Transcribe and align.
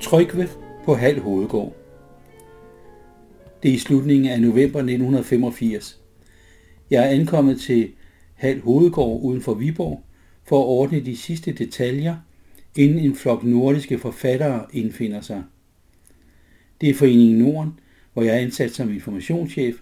Trygve 0.00 0.48
på 0.84 0.94
Hal 0.94 1.20
Hovedgård. 1.20 1.76
Det 3.62 3.68
er 3.68 3.74
i 3.74 3.78
slutningen 3.78 4.30
af 4.30 4.40
november 4.40 4.78
1985. 4.78 6.00
Jeg 6.90 7.04
er 7.04 7.08
ankommet 7.08 7.60
til 7.60 7.90
Hal 8.34 8.60
Hovedgård 8.60 9.20
uden 9.22 9.42
for 9.42 9.54
Viborg 9.54 10.04
for 10.44 10.60
at 10.60 10.66
ordne 10.66 11.00
de 11.00 11.16
sidste 11.16 11.52
detaljer, 11.52 12.16
inden 12.76 12.98
en 12.98 13.14
flok 13.14 13.44
nordiske 13.44 13.98
forfattere 13.98 14.66
indfinder 14.72 15.20
sig. 15.20 15.42
Det 16.80 16.88
er 16.88 16.94
Foreningen 16.94 17.38
Norden, 17.38 17.80
hvor 18.12 18.22
jeg 18.22 18.34
er 18.34 18.40
ansat 18.40 18.70
som 18.70 18.92
informationschef, 18.92 19.76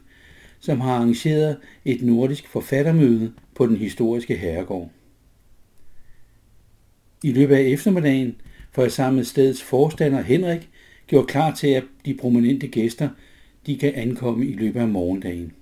som 0.61 0.81
har 0.81 0.93
arrangeret 0.93 1.57
et 1.85 2.03
nordisk 2.03 2.49
forfattermøde 2.49 3.33
på 3.55 3.67
den 3.67 3.77
historiske 3.77 4.37
herregård. 4.37 4.91
I 7.23 7.33
løbet 7.33 7.55
af 7.55 7.63
eftermiddagen 7.63 8.37
for 8.79 8.83
jeg 8.83 8.93
sammen 8.93 9.17
med 9.17 9.25
stedets 9.25 9.63
forstander 9.63 10.23
Henrik 10.23 10.69
gjorde 11.07 11.27
klar 11.27 11.55
til, 11.55 11.67
at 11.67 11.85
de 12.05 12.15
prominente 12.15 12.67
gæster 12.67 13.09
de 13.67 13.79
kan 13.79 13.95
ankomme 13.95 14.47
i 14.47 14.53
løbet 14.53 14.81
af 14.81 14.89
morgendagen. 14.89 15.53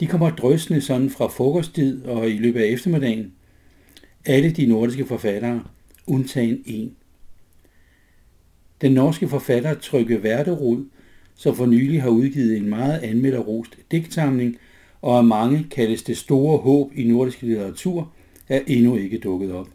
De 0.00 0.06
kommer 0.06 0.30
drøsende 0.30 0.80
sådan 0.80 1.10
fra 1.10 1.26
frokosttid 1.26 2.04
og 2.04 2.30
i 2.30 2.38
løbet 2.38 2.60
af 2.60 2.66
eftermiddagen. 2.66 3.32
Alle 4.24 4.50
de 4.50 4.66
nordiske 4.66 5.06
forfattere, 5.06 5.64
undtagen 6.06 6.62
en. 6.66 6.96
Den 8.80 8.92
norske 8.92 9.28
forfatter 9.28 9.74
Trygge 9.74 10.22
Værderud, 10.22 10.84
som 11.34 11.56
for 11.56 11.66
nylig 11.66 12.02
har 12.02 12.10
udgivet 12.10 12.56
en 12.56 12.68
meget 12.68 12.98
anmelderrost 12.98 13.78
digtsamling, 13.90 14.56
og 15.02 15.18
af 15.18 15.24
mange 15.24 15.66
kaldes 15.70 16.02
det 16.02 16.16
store 16.16 16.58
håb 16.58 16.92
i 16.94 17.04
nordisk 17.04 17.42
litteratur, 17.42 18.12
er 18.48 18.60
endnu 18.66 18.96
ikke 18.96 19.18
dukket 19.18 19.52
op. 19.52 19.68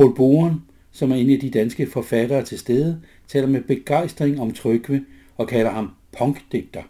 Paul 0.00 0.14
Boren, 0.14 0.64
som 0.90 1.12
er 1.12 1.16
en 1.16 1.30
af 1.30 1.40
de 1.40 1.50
danske 1.50 1.86
forfattere 1.86 2.44
til 2.44 2.58
stede, 2.58 3.02
taler 3.28 3.48
med 3.48 3.62
begejstring 3.62 4.40
om 4.40 4.52
Trygve 4.52 5.04
og 5.36 5.48
kalder 5.48 5.70
ham 5.70 5.90
punkdigter. 6.18 6.82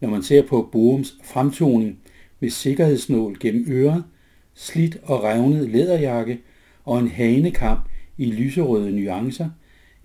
Når 0.00 0.08
man 0.08 0.22
ser 0.22 0.46
på 0.46 0.68
Borums 0.72 1.14
fremtoning 1.24 1.98
med 2.40 2.50
sikkerhedsnål 2.50 3.38
gennem 3.40 3.64
øret, 3.68 4.04
slidt 4.54 4.96
og 5.02 5.22
revnet 5.22 5.70
læderjakke 5.70 6.40
og 6.84 6.98
en 6.98 7.08
hanekamp 7.08 7.88
i 8.18 8.24
lyserøde 8.24 8.92
nuancer, 8.92 9.50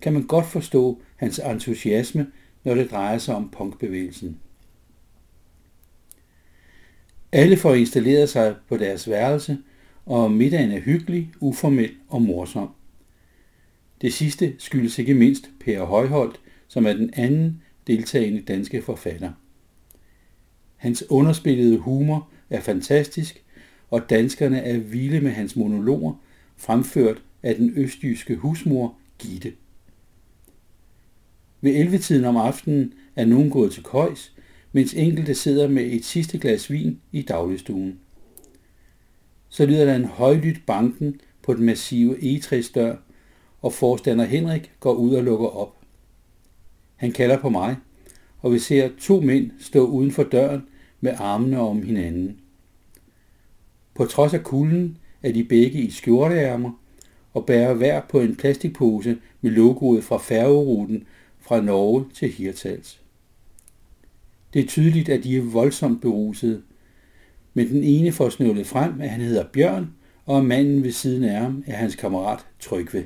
kan 0.01 0.13
man 0.13 0.23
godt 0.27 0.45
forstå 0.45 1.01
hans 1.15 1.39
entusiasme, 1.39 2.27
når 2.63 2.75
det 2.75 2.91
drejer 2.91 3.17
sig 3.17 3.35
om 3.35 3.49
punkbevægelsen. 3.49 4.39
Alle 7.31 7.57
får 7.57 7.73
installeret 7.73 8.29
sig 8.29 8.55
på 8.67 8.77
deres 8.77 9.09
værelse– 9.09 9.57
og 10.05 10.31
middagen 10.31 10.71
er 10.71 10.79
hyggelig, 10.79 11.31
uformel 11.39 11.91
og 12.07 12.21
morsom. 12.21 12.69
Det 14.01 14.13
sidste 14.13 14.55
skyldes 14.57 14.99
ikke 14.99 15.13
mindst 15.13 15.49
Per 15.59 15.83
Højholdt, 15.83 16.39
som 16.67 16.85
er 16.85 16.93
den 16.93 17.09
anden 17.13 17.61
deltagende 17.87 18.41
danske 18.41 18.81
forfatter. 18.81 19.31
Hans 20.75 21.03
underspillede 21.09 21.77
humor 21.77 22.29
er 22.49 22.61
fantastisk, 22.61 23.43
og 23.89 24.09
danskerne 24.09 24.59
er 24.59 24.77
vilde 24.77 25.21
med 25.21 25.31
hans 25.31 25.55
monologer, 25.55 26.13
fremført 26.57 27.21
af 27.43 27.55
den 27.55 27.73
østjyske 27.75 28.35
husmor 28.35 28.97
Gitte. 29.19 29.53
Ved 31.61 31.85
11-tiden 31.85 32.25
om 32.25 32.37
aftenen 32.37 32.93
er 33.15 33.25
nogen 33.25 33.49
gået 33.49 33.71
til 33.71 33.83
køjs, 33.83 34.33
mens 34.71 34.93
enkelte 34.93 35.35
sidder 35.35 35.67
med 35.67 35.83
et 35.83 36.05
sidste 36.05 36.37
glas 36.37 36.71
vin 36.71 36.99
i 37.11 37.21
dagligstuen 37.21 37.99
så 39.49 39.65
lyder 39.65 39.85
der 39.85 39.95
en 39.95 40.05
højlydt 40.05 40.65
banken 40.65 41.21
på 41.41 41.53
den 41.53 41.65
massive 41.65 42.23
egetræsdør, 42.23 42.95
og 43.61 43.73
forstander 43.73 44.25
Henrik 44.25 44.71
går 44.79 44.93
ud 44.93 45.13
og 45.13 45.23
lukker 45.23 45.47
op. 45.47 45.75
Han 46.95 47.11
kalder 47.11 47.37
på 47.37 47.49
mig, 47.49 47.75
og 48.39 48.53
vi 48.53 48.59
ser 48.59 48.89
to 48.99 49.21
mænd 49.21 49.51
stå 49.59 49.85
uden 49.85 50.11
for 50.11 50.23
døren 50.23 50.61
med 51.01 51.13
armene 51.17 51.59
om 51.59 51.83
hinanden. 51.83 52.37
På 53.93 54.05
trods 54.05 54.33
af 54.33 54.43
kulden 54.43 54.97
er 55.23 55.31
de 55.31 55.43
begge 55.43 55.81
i 55.81 55.89
skjorteærmer 55.91 56.71
og 57.33 57.45
bærer 57.45 57.73
hver 57.73 58.01
på 58.09 58.19
en 58.19 58.35
plastikpose 58.35 59.17
med 59.41 59.51
logoet 59.51 60.03
fra 60.03 60.17
færgeruten 60.17 61.03
fra 61.39 61.61
Norge 61.61 62.05
til 62.13 62.31
Hirtals. 62.31 63.01
Det 64.53 64.63
er 64.63 64.67
tydeligt, 64.67 65.09
at 65.09 65.23
de 65.23 65.37
er 65.37 65.41
voldsomt 65.41 66.01
berusede, 66.01 66.61
men 67.53 67.69
den 67.69 67.83
ene 67.83 68.11
får 68.11 68.29
snøvlet 68.29 68.67
frem, 68.67 69.01
at 69.01 69.09
han 69.09 69.21
hedder 69.21 69.43
Bjørn, 69.53 69.93
og 70.25 70.45
manden 70.45 70.83
ved 70.83 70.91
siden 70.91 71.23
af 71.23 71.39
ham 71.39 71.63
er 71.67 71.75
hans 71.75 71.95
kammerat 71.95 72.39
Trygve. 72.59 73.05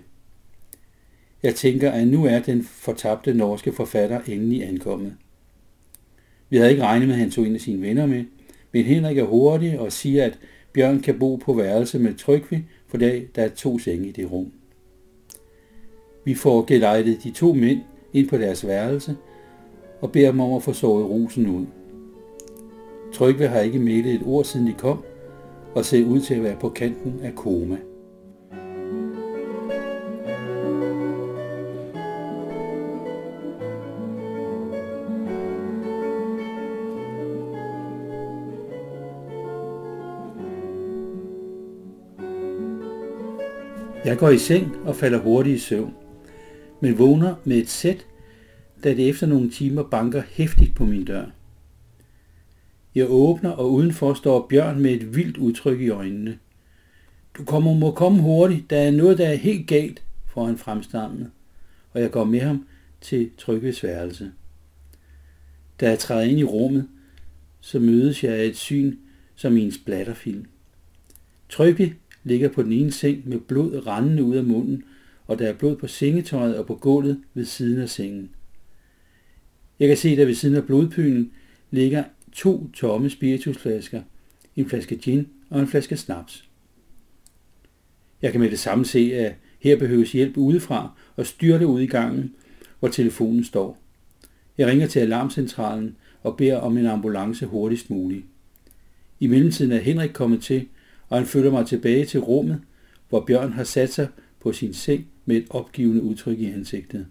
Jeg 1.43 1.55
tænker, 1.55 1.91
at 1.91 2.07
nu 2.07 2.25
er 2.25 2.39
den 2.39 2.63
fortabte 2.63 3.33
norske 3.33 3.71
forfatter 3.71 4.21
endelig 4.27 4.67
ankommet. 4.67 5.13
Vi 6.49 6.57
havde 6.57 6.71
ikke 6.71 6.83
regnet 6.83 7.07
med, 7.07 7.15
at 7.15 7.21
han 7.21 7.31
tog 7.31 7.47
en 7.47 7.55
af 7.55 7.61
sine 7.61 7.81
venner 7.81 8.05
med, 8.05 8.23
men 8.71 8.85
Henrik 8.85 9.17
er 9.17 9.23
hurtig 9.23 9.79
og 9.79 9.91
siger, 9.91 10.25
at 10.25 10.39
Bjørn 10.73 10.99
kan 10.99 11.19
bo 11.19 11.35
på 11.35 11.53
værelse 11.53 11.99
med 11.99 12.13
Trygve, 12.13 12.65
for 12.87 12.97
der 12.97 13.21
er 13.35 13.49
to 13.49 13.79
senge 13.79 14.07
i 14.07 14.11
det 14.11 14.31
rum. 14.31 14.51
Vi 16.25 16.35
får 16.35 16.65
gelejtet 16.65 17.23
de 17.23 17.31
to 17.31 17.53
mænd 17.53 17.79
ind 18.13 18.29
på 18.29 18.37
deres 18.37 18.67
værelse 18.67 19.15
og 20.01 20.11
beder 20.11 20.31
dem 20.31 20.39
om 20.39 20.53
at 20.53 20.63
få 20.63 20.73
sovet 20.73 21.09
rosen 21.09 21.47
ud. 21.47 21.65
Trygve 23.13 23.47
har 23.47 23.59
ikke 23.59 23.79
mailet 23.79 24.13
et 24.13 24.21
ord 24.25 24.45
siden 24.45 24.67
de 24.67 24.73
kom, 24.73 25.03
og 25.75 25.85
ser 25.85 26.05
ud 26.05 26.21
til 26.21 26.33
at 26.33 26.43
være 26.43 26.57
på 26.61 26.69
kanten 26.69 27.19
af 27.23 27.35
koma. 27.35 27.77
Jeg 44.05 44.17
går 44.17 44.29
i 44.29 44.37
seng 44.37 44.75
og 44.85 44.95
falder 44.95 45.19
hurtigt 45.19 45.55
i 45.55 45.59
søvn, 45.59 45.93
men 46.81 46.99
vågner 46.99 47.35
med 47.43 47.57
et 47.57 47.69
sæt, 47.69 48.05
da 48.83 48.89
det 48.89 49.09
efter 49.09 49.27
nogle 49.27 49.49
timer 49.49 49.83
banker 49.83 50.21
hæftigt 50.29 50.75
på 50.75 50.85
min 50.85 51.05
dør. 51.05 51.42
Jeg 52.95 53.05
åbner, 53.09 53.49
og 53.49 53.73
udenfor 53.73 54.13
står 54.13 54.47
Bjørn 54.49 54.79
med 54.79 54.91
et 54.91 55.15
vildt 55.15 55.37
udtryk 55.37 55.81
i 55.81 55.89
øjnene. 55.89 56.39
Du 57.37 57.43
kommer, 57.43 57.73
må 57.73 57.91
komme 57.91 58.21
hurtigt, 58.21 58.69
der 58.69 58.77
er 58.77 58.91
noget, 58.91 59.17
der 59.17 59.27
er 59.27 59.35
helt 59.35 59.67
galt, 59.67 60.03
får 60.27 60.45
han 60.45 60.57
fremstammende, 60.57 61.29
og 61.91 62.01
jeg 62.01 62.11
går 62.11 62.23
med 62.23 62.39
ham 62.39 62.65
til 63.01 63.29
Trygges 63.37 63.83
værelse. 63.83 64.31
Da 65.79 65.89
jeg 65.89 65.99
træder 65.99 66.23
ind 66.23 66.39
i 66.39 66.43
rummet, 66.43 66.87
så 67.61 67.79
mødes 67.79 68.23
jeg 68.23 68.33
af 68.33 68.45
et 68.45 68.57
syn 68.57 68.95
som 69.35 69.57
i 69.57 69.61
en 69.61 69.71
splatterfilm. 69.71 70.45
Trygge 71.49 71.95
ligger 72.23 72.49
på 72.49 72.63
den 72.63 72.71
ene 72.71 72.91
seng 72.91 73.29
med 73.29 73.39
blod 73.39 73.87
rendende 73.87 74.23
ud 74.23 74.35
af 74.35 74.43
munden, 74.43 74.83
og 75.27 75.39
der 75.39 75.47
er 75.47 75.53
blod 75.53 75.75
på 75.75 75.87
sengetøjet 75.87 76.57
og 76.57 76.65
på 76.65 76.75
gulvet 76.75 77.21
ved 77.33 77.45
siden 77.45 77.81
af 77.81 77.89
sengen. 77.89 78.29
Jeg 79.79 79.87
kan 79.87 79.97
se, 79.97 80.09
at 80.09 80.27
ved 80.27 80.35
siden 80.35 80.55
af 80.55 80.65
blodpylen 80.65 81.31
ligger 81.71 82.03
to 82.35 82.69
tomme 82.73 83.09
spiritusflasker, 83.09 84.01
en 84.55 84.69
flaske 84.69 84.97
gin 84.97 85.27
og 85.49 85.59
en 85.59 85.67
flaske 85.67 85.97
snaps. 85.97 86.49
Jeg 88.21 88.31
kan 88.31 88.41
med 88.41 88.51
det 88.51 88.59
samme 88.59 88.85
se, 88.85 89.13
at 89.13 89.35
her 89.59 89.77
behøves 89.77 90.11
hjælp 90.11 90.37
udefra 90.37 90.91
og 91.15 91.25
styrte 91.25 91.67
ud 91.67 91.81
i 91.81 91.85
gangen, 91.85 92.35
hvor 92.79 92.89
telefonen 92.89 93.43
står. 93.43 93.77
Jeg 94.57 94.67
ringer 94.67 94.87
til 94.87 94.99
alarmcentralen 94.99 95.95
og 96.23 96.37
beder 96.37 96.57
om 96.57 96.77
en 96.77 96.85
ambulance 96.85 97.45
hurtigst 97.45 97.89
muligt. 97.89 98.25
I 99.19 99.27
mellemtiden 99.27 99.71
er 99.71 99.79
Henrik 99.79 100.09
kommet 100.13 100.41
til, 100.41 100.67
og 101.09 101.17
han 101.17 101.27
følger 101.27 101.51
mig 101.51 101.67
tilbage 101.67 102.05
til 102.05 102.19
rummet, 102.19 102.61
hvor 103.09 103.25
Bjørn 103.25 103.53
har 103.53 103.63
sat 103.63 103.93
sig 103.93 104.07
på 104.39 104.51
sin 104.53 104.73
seng 104.73 105.07
med 105.25 105.35
et 105.35 105.45
opgivende 105.49 106.03
udtryk 106.03 106.39
i 106.39 106.45
ansigtet. 106.45 107.05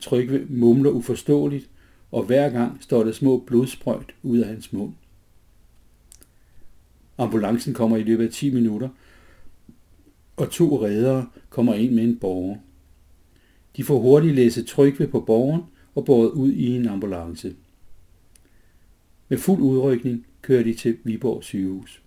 Trygve 0.00 0.46
mumler 0.48 0.90
uforståeligt 0.90 1.68
og 2.14 2.24
hver 2.24 2.50
gang 2.50 2.82
står 2.82 3.04
der 3.04 3.12
små 3.12 3.38
blodsprøjt 3.46 4.14
ud 4.22 4.38
af 4.38 4.46
hans 4.48 4.72
mund. 4.72 4.92
Ambulancen 7.18 7.74
kommer 7.74 7.96
i 7.96 8.02
løbet 8.02 8.26
af 8.26 8.32
10 8.32 8.50
minutter, 8.50 8.88
og 10.36 10.50
to 10.50 10.84
redere 10.84 11.26
kommer 11.50 11.74
ind 11.74 11.92
med 11.92 12.04
en 12.04 12.18
borger. 12.18 12.56
De 13.76 13.84
får 13.84 13.98
hurtigt 14.00 14.34
læse 14.34 14.64
trykve 14.64 15.06
på 15.06 15.20
borgeren 15.20 15.62
og 15.94 16.04
båret 16.04 16.30
ud 16.30 16.52
i 16.52 16.76
en 16.76 16.88
ambulance. 16.88 17.54
Med 19.28 19.38
fuld 19.38 19.60
udrykning 19.60 20.26
kører 20.42 20.62
de 20.62 20.74
til 20.74 20.98
Viborg 21.04 21.44
sygehus. 21.44 22.02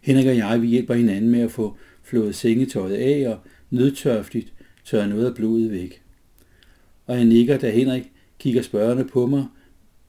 Henrik 0.00 0.26
og 0.26 0.36
jeg, 0.36 0.62
vi 0.62 0.66
hjælper 0.66 0.94
hinanden 0.94 1.30
med 1.30 1.40
at 1.40 1.50
få 1.50 1.76
flået 2.02 2.34
sengetøjet 2.34 2.94
af 2.94 3.28
og 3.28 3.40
nødtørftigt 3.70 4.52
tørre 4.84 5.08
noget 5.08 5.26
af 5.26 5.34
blodet 5.34 5.70
væk. 5.70 5.99
Og 7.10 7.16
jeg 7.16 7.24
nikker, 7.24 7.58
da 7.58 7.70
Henrik 7.70 8.12
kigger 8.38 8.62
spørgende 8.62 9.04
på 9.04 9.26
mig 9.26 9.46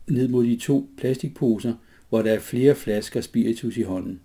ned 0.08 0.28
mod 0.28 0.46
de 0.46 0.58
to 0.58 0.90
plastikposer, 0.98 1.74
hvor 2.10 2.22
der 2.22 2.32
er 2.32 2.40
flere 2.40 2.76
flasker 2.76 3.22
spiritus 3.22 3.78
i 3.78 3.82
hånden. 3.82 4.20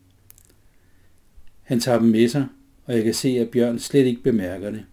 Han 1.63 1.81
tager 1.81 1.99
dem 1.99 2.09
med 2.09 2.29
sig, 2.29 2.47
og 2.85 2.95
jeg 2.95 3.05
kan 3.05 3.15
se, 3.15 3.29
at 3.29 3.51
Bjørn 3.51 3.79
slet 3.79 4.07
ikke 4.07 4.23
bemærker 4.23 4.71
det. 4.71 4.85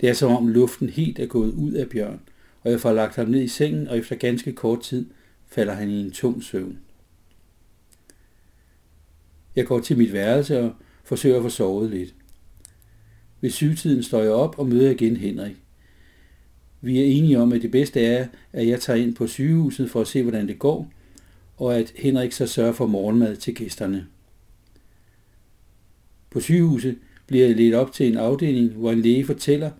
Det 0.00 0.08
er 0.08 0.12
som 0.12 0.32
om 0.32 0.48
luften 0.48 0.88
helt 0.88 1.18
er 1.18 1.26
gået 1.26 1.52
ud 1.52 1.72
af 1.72 1.88
Bjørn, 1.88 2.20
og 2.62 2.70
jeg 2.70 2.80
får 2.80 2.92
lagt 2.92 3.16
ham 3.16 3.28
ned 3.28 3.42
i 3.42 3.48
sengen, 3.48 3.88
og 3.88 3.98
efter 3.98 4.16
ganske 4.16 4.52
kort 4.52 4.80
tid 4.82 5.06
falder 5.48 5.72
han 5.72 5.90
i 5.90 6.00
en 6.00 6.10
tung 6.10 6.42
søvn. 6.42 6.78
Jeg 9.56 9.66
går 9.66 9.80
til 9.80 9.98
mit 9.98 10.12
værelse 10.12 10.60
og 10.60 10.72
forsøger 11.04 11.36
at 11.36 11.42
få 11.42 11.48
sovet 11.48 11.90
lidt. 11.90 12.14
Ved 13.40 13.50
syvtiden 13.50 14.02
står 14.02 14.22
jeg 14.22 14.32
op 14.32 14.58
og 14.58 14.68
møder 14.68 14.90
igen 14.90 15.16
Henrik. 15.16 15.56
Vi 16.80 17.00
er 17.00 17.04
enige 17.04 17.38
om, 17.38 17.52
at 17.52 17.62
det 17.62 17.70
bedste 17.70 18.00
er, 18.00 18.26
at 18.52 18.66
jeg 18.66 18.80
tager 18.80 18.98
ind 18.98 19.14
på 19.14 19.26
sygehuset 19.26 19.90
for 19.90 20.00
at 20.00 20.06
se, 20.06 20.22
hvordan 20.22 20.48
det 20.48 20.58
går, 20.58 20.92
og 21.56 21.76
at 21.76 21.92
Henrik 21.96 22.32
så 22.32 22.46
sørger 22.46 22.72
for 22.72 22.86
morgenmad 22.86 23.36
til 23.36 23.54
gæsterne. 23.54 24.06
På 26.30 26.40
sygehuset 26.40 26.98
bliver 27.26 27.46
jeg 27.46 27.56
ledt 27.56 27.74
op 27.74 27.92
til 27.92 28.08
en 28.08 28.16
afdeling, 28.16 28.72
hvor 28.72 28.92
en 28.92 29.00
læge 29.00 29.26
fortæller, 29.26 29.70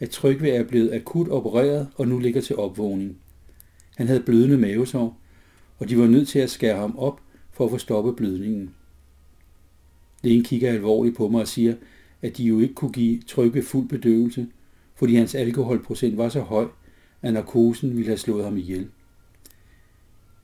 at 0.00 0.10
Trygve 0.10 0.50
er 0.50 0.64
blevet 0.64 0.92
akut 0.92 1.28
opereret 1.28 1.88
og 1.94 2.08
nu 2.08 2.18
ligger 2.18 2.40
til 2.40 2.56
opvågning. 2.56 3.16
Han 3.96 4.06
havde 4.06 4.20
blødende 4.20 4.58
mavesår, 4.58 5.20
og 5.78 5.88
de 5.88 5.98
var 5.98 6.06
nødt 6.06 6.28
til 6.28 6.38
at 6.38 6.50
skære 6.50 6.78
ham 6.78 6.98
op 6.98 7.20
for 7.52 7.64
at 7.64 7.70
få 7.70 7.78
stoppet 7.78 8.16
blødningen. 8.16 8.74
Lægen 10.22 10.44
kigger 10.44 10.72
alvorligt 10.72 11.16
på 11.16 11.28
mig 11.28 11.40
og 11.40 11.48
siger, 11.48 11.74
at 12.22 12.36
de 12.36 12.44
jo 12.44 12.60
ikke 12.60 12.74
kunne 12.74 12.92
give 12.92 13.20
Trygve 13.20 13.62
fuld 13.62 13.88
bedøvelse, 13.88 14.46
fordi 14.96 15.14
hans 15.14 15.34
alkoholprocent 15.34 16.16
var 16.16 16.28
så 16.28 16.40
høj, 16.40 16.68
at 17.22 17.32
narkosen 17.32 17.96
ville 17.96 18.06
have 18.06 18.18
slået 18.18 18.44
ham 18.44 18.56
ihjel. 18.56 18.88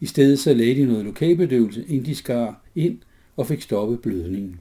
I 0.00 0.06
stedet 0.06 0.38
så 0.38 0.54
lagde 0.54 0.74
de 0.74 0.84
noget 0.84 1.04
lokalbedøvelse, 1.04 1.84
inden 1.88 2.06
de 2.06 2.14
skar 2.14 2.64
ind 2.74 2.98
og 3.36 3.46
fik 3.46 3.62
stoppet 3.62 4.00
blødningen. 4.00 4.60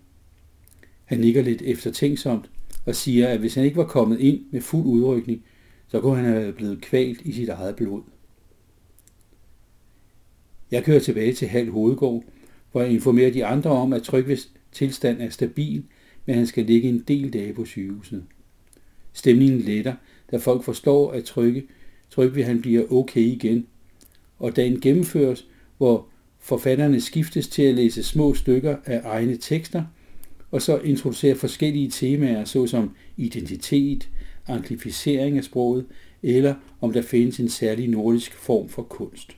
Han 1.05 1.19
nikker 1.19 1.41
lidt 1.41 1.61
eftertænksomt 1.61 2.49
og 2.85 2.95
siger, 2.95 3.27
at 3.27 3.39
hvis 3.39 3.55
han 3.55 3.63
ikke 3.63 3.77
var 3.77 3.88
kommet 3.88 4.19
ind 4.19 4.41
med 4.51 4.61
fuld 4.61 4.85
udrykning, 4.85 5.43
så 5.88 6.01
kunne 6.01 6.15
han 6.15 6.25
have 6.25 6.53
blevet 6.53 6.81
kvalt 6.81 7.21
i 7.21 7.31
sit 7.31 7.49
eget 7.49 7.75
blod. 7.75 8.01
Jeg 10.71 10.83
kører 10.83 10.99
tilbage 10.99 11.33
til 11.33 11.47
Hal 11.47 11.69
Hovedgård, 11.69 12.23
hvor 12.71 12.81
jeg 12.81 12.91
informerer 12.91 13.31
de 13.31 13.45
andre 13.45 13.69
om, 13.69 13.93
at 13.93 14.03
Trygves 14.03 14.51
tilstand 14.71 15.21
er 15.21 15.29
stabil, 15.29 15.83
men 16.25 16.35
han 16.35 16.47
skal 16.47 16.65
ligge 16.65 16.89
en 16.89 16.99
del 16.99 17.33
dage 17.33 17.53
på 17.53 17.65
sygehuset. 17.65 18.23
Stemningen 19.13 19.60
letter, 19.60 19.94
da 20.31 20.38
folk 20.38 20.63
forstår, 20.63 21.12
at 21.12 21.24
Trygve, 21.24 21.63
Trygve 22.10 22.44
han 22.44 22.62
bliver 22.62 22.92
okay 22.92 23.22
igen, 23.22 23.68
og 24.40 24.56
dagen 24.56 24.80
gennemføres, 24.80 25.48
hvor 25.78 26.08
forfatterne 26.40 27.02
skiftes 27.02 27.48
til 27.48 27.63
at 27.63 27.75
læse 27.75 28.04
små 28.04 28.34
stykker 28.34 28.75
af 28.86 29.02
egne 29.04 29.38
tekster– 29.38 29.84
og 30.52 30.62
så 30.62 30.78
introducere 30.78 31.36
forskellige 31.36 31.90
temaer, 31.90 32.46
såsom 32.46 32.96
identitet, 33.18 34.10
amplificering 34.48 35.38
af 35.38 35.44
sproget, 35.44 35.86
eller 36.24 36.56
om 36.81 36.94
der 36.94 37.02
findes 37.02 37.40
en 37.40 37.50
særlig 37.50 37.88
nordisk 37.88 38.34
form 38.34 38.69
for 38.69 38.84
kunst. 38.84 39.38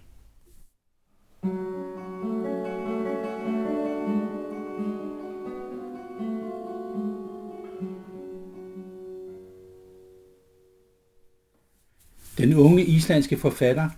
Den 12.38 12.54
unge 12.54 12.86
islandske 12.86 13.38
forfatter 13.38 13.90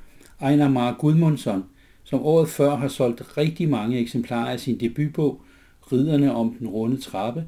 Einar 0.41 0.69
Mar 0.69 0.95
Gudmundsson, 0.99 1.63
som 2.03 2.21
året 2.21 2.49
før 2.49 2.75
har 2.75 2.87
solgt 2.87 3.37
rigtig 3.37 3.69
mange 3.69 3.99
eksemplarer 3.99 4.51
af 4.51 4.59
sin 4.59 4.79
debutbog 4.79 5.41
Ridderne 5.91 6.35
om 6.35 6.55
den 6.59 6.67
runde 6.67 6.97
trappe, 6.97 7.45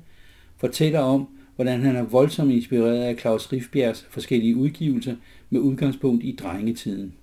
fortæller 0.57 1.00
om, 1.00 1.28
hvordan 1.56 1.81
han 1.81 1.95
er 1.95 2.04
voldsomt 2.04 2.51
inspireret 2.51 3.04
af 3.04 3.19
Claus 3.19 3.54
Rifbjergs 3.54 4.07
forskellige 4.10 4.56
udgivelser 4.56 5.16
med 5.50 5.60
udgangspunkt 5.60 6.24
i 6.24 6.36
drengetiden. 6.39 7.13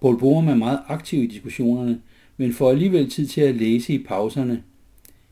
Paul 0.00 0.18
Borum 0.18 0.48
er 0.48 0.54
meget 0.54 0.80
aktiv 0.88 1.22
i 1.22 1.26
diskussionerne, 1.26 2.00
men 2.36 2.52
får 2.52 2.70
alligevel 2.70 3.10
tid 3.10 3.26
til 3.26 3.40
at 3.40 3.54
læse 3.54 3.92
i 3.92 4.04
pauserne. 4.04 4.62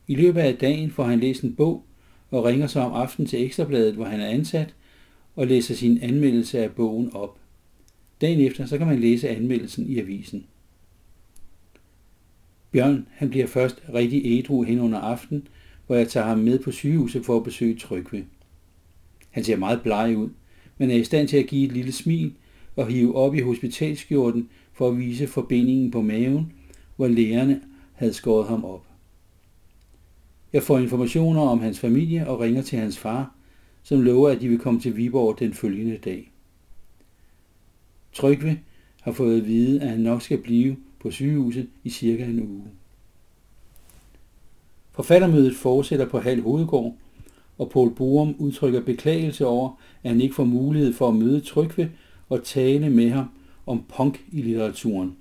I 0.08 0.14
løbet 0.14 0.40
af 0.40 0.56
dagen 0.56 0.90
får 0.90 1.05
han 1.05 1.20
læst 1.20 1.43
en 1.43 1.55
bog 1.55 1.84
og 2.31 2.44
ringer 2.44 2.66
så 2.66 2.81
om 2.81 2.93
aftenen 2.93 3.28
til 3.28 3.44
Ekstrabladet, 3.44 3.94
hvor 3.94 4.05
han 4.05 4.20
er 4.20 4.28
ansat, 4.28 4.75
og 5.37 5.47
læser 5.47 5.75
sin 5.75 5.99
anmeldelse 6.03 6.59
af 6.59 6.71
bogen 6.71 7.15
op. 7.15 7.38
Dagen 8.21 8.41
efter 8.41 8.67
så 8.67 8.79
kan 8.79 8.87
man 8.87 9.00
læse 9.00 9.29
anmeldelsen 9.29 9.87
i 9.87 9.99
avisen. 9.99 10.47
Bjørn 12.73 13.06
han 13.11 13.31
bliver 13.31 13.47
først 13.47 13.82
rigtig 13.94 14.23
ædru 14.25 14.62
hen 14.62 14.81
under 14.81 14.99
aften, 14.99 15.49
hvor 15.87 15.97
jeg 15.97 16.09
tager 16.09 16.27
ham 16.27 16.38
med 16.38 16.59
på 16.59 16.71
sygehuset 16.71 17.25
for 17.25 17.37
at 17.37 17.44
besøge 17.44 17.75
Trygve. 17.75 18.25
Han 19.31 19.44
ser 19.44 19.56
meget 19.56 19.82
bleg 19.82 20.15
ud, 20.17 20.29
men 20.79 20.91
er 20.91 20.94
i 20.94 21.05
stand 21.05 21.29
til 21.29 21.37
at 21.37 21.47
give 21.47 21.67
et 21.67 21.73
lille 21.73 21.93
smil 21.93 22.35
og 22.76 22.87
hive 22.87 23.17
op 23.17 23.35
i 23.35 23.41
hospitalskjorten 23.41 24.49
for 24.73 24.88
at 24.88 24.99
vise 24.99 25.26
forbindingen 25.26 25.90
på 25.90 26.02
maven, 26.02 26.52
hvor 26.97 27.09
lægerne 27.09 27.61
havde 27.93 28.12
skåret 28.12 28.49
ham 28.49 28.64
op. 28.64 28.87
Jeg 30.52 30.62
får 30.62 30.78
informationer 30.78 31.40
om 31.40 31.61
hans 31.61 31.78
familie 31.78 32.28
og 32.28 32.40
ringer 32.40 32.62
til 32.62 32.78
hans 32.78 32.99
far, 32.99 33.35
som 33.82 34.00
lover, 34.00 34.28
at 34.28 34.40
de 34.40 34.49
vil 34.49 34.58
komme 34.58 34.80
til 34.80 34.96
Viborg 34.96 35.38
den 35.38 35.54
følgende 35.54 35.96
dag. 35.96 36.30
Trygve 38.12 38.58
har 39.00 39.12
fået 39.12 39.40
at 39.40 39.46
vide, 39.46 39.80
at 39.80 39.88
han 39.88 40.00
nok 40.00 40.22
skal 40.22 40.38
blive 40.38 40.76
på 41.00 41.10
sygehuset 41.10 41.68
i 41.84 41.90
cirka 41.90 42.25
en 42.25 42.40
uge. 42.40 42.64
Forfattermødet 44.92 45.56
fortsætter 45.56 46.08
på 46.08 46.18
halv 46.18 46.42
Hovedgård, 46.42 46.96
og 47.58 47.70
Paul 47.70 47.94
Borum 47.94 48.34
udtrykker 48.38 48.80
beklagelse 48.80 49.46
over, 49.46 49.70
at 50.02 50.10
han 50.10 50.20
ikke 50.20 50.34
får 50.34 50.44
mulighed 50.44 50.92
for 50.92 51.08
at 51.08 51.14
møde 51.14 51.40
Trygve 51.40 51.90
og 52.28 52.44
tale 52.44 52.90
med 52.90 53.10
ham 53.10 53.26
om 53.66 53.84
punk 53.96 54.25
i 54.32 54.42
litteraturen. 54.42 55.16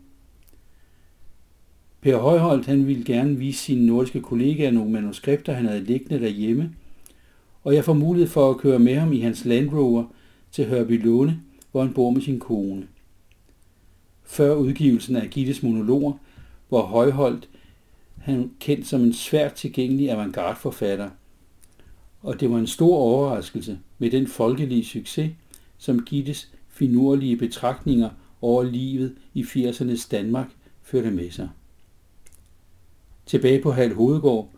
Per 2.01 2.17
Højholdt 2.17 2.65
han 2.65 2.87
ville 2.87 3.03
gerne 3.03 3.37
vise 3.37 3.63
sine 3.63 3.85
nordiske 3.85 4.21
kollegaer 4.21 4.71
nogle 4.71 4.91
manuskripter, 4.91 5.53
han 5.53 5.65
havde 5.65 5.83
liggende 5.83 6.19
derhjemme, 6.19 6.75
og 7.63 7.75
jeg 7.75 7.85
får 7.85 7.93
mulighed 7.93 8.29
for 8.29 8.49
at 8.49 8.57
køre 8.57 8.79
med 8.79 8.95
ham 8.95 9.13
i 9.13 9.19
hans 9.19 9.45
Land 9.45 9.73
Rover 9.73 10.05
til 10.51 10.65
Hørby 10.65 11.05
Låne, 11.05 11.41
hvor 11.71 11.83
han 11.83 11.93
bor 11.93 12.09
med 12.09 12.21
sin 12.21 12.39
kone 12.39 12.87
før 14.29 14.55
udgivelsen 14.55 15.15
af 15.15 15.29
Gittes 15.29 15.63
monologer, 15.63 16.13
hvor 16.69 16.81
Højholdt 16.81 17.49
han 18.17 18.51
kendt 18.59 18.87
som 18.87 19.01
en 19.01 19.13
svært 19.13 19.53
tilgængelig 19.53 20.11
avantgarde-forfatter. 20.11 21.09
Og 22.21 22.39
det 22.39 22.51
var 22.51 22.57
en 22.57 22.67
stor 22.67 22.97
overraskelse 22.97 23.79
med 23.97 24.11
den 24.11 24.27
folkelige 24.27 24.85
succes, 24.85 25.31
som 25.77 26.05
Gittes 26.05 26.51
finurlige 26.67 27.37
betragtninger 27.37 28.09
over 28.41 28.63
livet 28.63 29.15
i 29.33 29.43
80'ernes 29.43 30.07
Danmark 30.11 30.47
førte 30.81 31.11
med 31.11 31.31
sig. 31.31 31.49
Tilbage 33.25 33.61
på 33.61 33.71
Hal 33.71 33.93
Hovedgård 33.93 34.49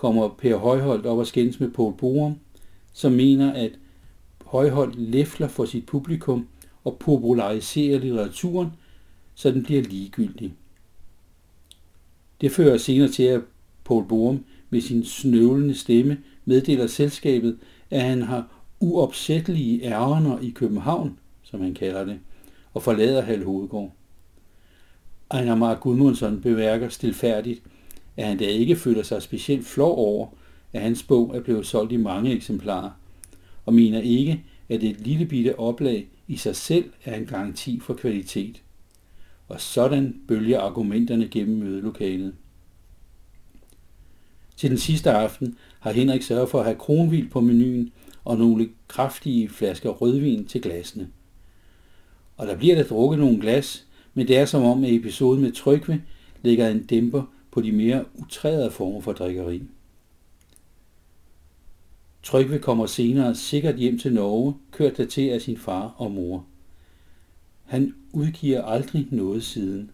kommer 0.00 0.28
Per 0.28 0.56
Højholdt 0.56 1.06
op 1.06 1.18
og 1.18 1.26
skændes 1.26 1.60
med 1.60 1.70
Paul 1.70 1.94
Borum, 1.94 2.34
som 2.92 3.12
mener, 3.12 3.52
at 3.52 3.72
Højholdt 4.44 5.00
læfler 5.00 5.48
for 5.48 5.64
sit 5.64 5.86
publikum 5.86 6.46
og 6.84 6.96
populariserer 6.98 7.98
litteraturen 7.98 8.72
så 9.34 9.50
den 9.50 9.62
bliver 9.62 9.82
ligegyldig. 9.82 10.54
Det 12.40 12.52
fører 12.52 12.78
senere 12.78 13.08
til, 13.08 13.22
at 13.22 13.40
Paul 13.84 14.04
Borum 14.08 14.44
med 14.70 14.80
sin 14.80 15.04
snøvlende 15.04 15.74
stemme 15.74 16.18
meddeler 16.44 16.86
selskabet, 16.86 17.58
at 17.90 18.02
han 18.02 18.22
har 18.22 18.46
uopsættelige 18.80 19.82
ærner 19.82 20.38
i 20.38 20.50
København, 20.50 21.18
som 21.42 21.60
han 21.60 21.74
kalder 21.74 22.04
det, 22.04 22.18
og 22.74 22.82
forlader 22.82 23.20
Hal 23.20 23.44
Hovedgård. 23.44 23.92
Ejner 25.30 25.54
Mark 25.54 25.80
Gudmundsson 25.80 26.40
beværker 26.40 26.88
stilfærdigt, 26.88 27.62
at 28.20 28.26
han 28.26 28.38
da 28.38 28.44
ikke 28.44 28.76
føler 28.76 29.02
sig 29.02 29.22
specielt 29.22 29.66
flov 29.66 29.98
over, 29.98 30.28
at 30.72 30.80
hans 30.80 31.02
bog 31.02 31.36
er 31.36 31.40
blevet 31.40 31.66
solgt 31.66 31.92
i 31.92 31.96
mange 31.96 32.32
eksemplarer, 32.32 32.90
og 33.66 33.74
mener 33.74 34.00
ikke, 34.00 34.44
at 34.68 34.82
et 34.82 35.00
lille 35.00 35.26
bitte 35.26 35.58
oplag 35.58 36.08
i 36.28 36.36
sig 36.36 36.56
selv 36.56 36.90
er 37.04 37.16
en 37.16 37.26
garanti 37.26 37.80
for 37.80 37.94
kvalitet. 37.94 38.62
Og 39.48 39.60
sådan 39.60 40.20
bølger 40.28 40.60
argumenterne 40.60 41.28
gennem 41.28 41.58
mødelokalet. 41.58 42.34
Til 44.56 44.70
den 44.70 44.78
sidste 44.78 45.10
aften 45.10 45.56
har 45.80 45.92
Henrik 45.92 46.22
sørget 46.22 46.48
for 46.48 46.58
at 46.58 46.64
have 46.64 46.78
kronvild 46.78 47.30
på 47.30 47.40
menuen 47.40 47.92
og 48.24 48.38
nogle 48.38 48.68
kraftige 48.88 49.48
flasker 49.48 49.90
rødvin 49.90 50.44
til 50.44 50.62
glasene. 50.62 51.08
Og 52.36 52.46
der 52.46 52.56
bliver 52.56 52.74
der 52.74 52.84
drukket 52.84 53.18
nogle 53.18 53.40
glas, 53.40 53.86
men 54.14 54.28
det 54.28 54.38
er 54.38 54.44
som 54.44 54.62
om, 54.62 54.84
at 54.84 54.92
episoden 54.92 55.42
med 55.42 55.52
Trygve 55.52 56.02
lægger 56.42 56.68
en 56.68 56.86
dæmper 56.86 57.22
på 57.50 57.60
de 57.60 57.72
mere 57.72 58.04
utrærede 58.14 58.70
former 58.70 59.00
for 59.00 59.12
drikkeri. 59.12 59.62
Trygve 62.22 62.58
kommer 62.58 62.86
senere 62.86 63.34
sikkert 63.34 63.76
hjem 63.76 63.98
til 63.98 64.12
Norge, 64.12 64.54
kørt 64.70 64.96
der 64.96 65.06
til 65.06 65.28
af 65.28 65.40
sin 65.40 65.58
far 65.58 65.94
og 65.96 66.10
mor. 66.10 66.46
Han 67.64 67.94
udgiver 68.12 68.62
aldrig 68.62 69.06
noget 69.10 69.44
siden, 69.44 69.90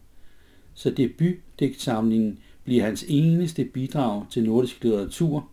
så 0.74 0.90
debutdigtsamlingen 0.90 2.38
bliver 2.64 2.84
hans 2.84 3.04
eneste 3.08 3.64
bidrag 3.64 4.24
til 4.30 4.44
nordisk 4.44 4.84
litteratur, 4.84 5.48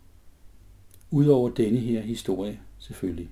udover 1.11 1.49
denne 1.49 1.79
her 1.79 2.01
historie 2.01 2.59
selvfølgelig. 2.79 3.29